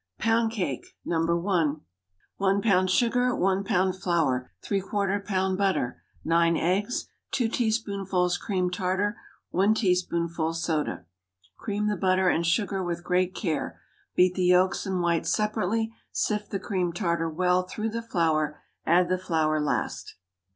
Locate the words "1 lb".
2.37-2.89, 3.35-4.01